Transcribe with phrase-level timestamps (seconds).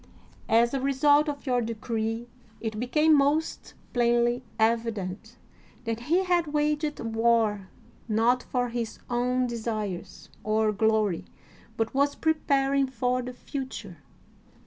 [0.49, 2.27] As a result of your decree
[2.59, 5.37] it became most plainly evident
[5.83, 7.69] that he had waged war
[8.07, 11.25] not for his own desires or glory,
[11.77, 13.97] but was preparing for the future.